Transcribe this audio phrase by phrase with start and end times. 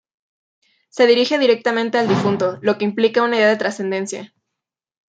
[0.89, 4.33] Se dirige directamente al difunto, lo que implica una idea de trascendencia.